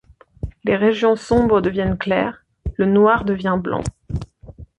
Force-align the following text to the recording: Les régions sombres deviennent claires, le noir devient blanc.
Les 0.63 0.75
régions 0.75 1.15
sombres 1.15 1.61
deviennent 1.61 1.95
claires, 1.95 2.43
le 2.73 2.87
noir 2.87 3.23
devient 3.23 3.59
blanc. 3.61 3.83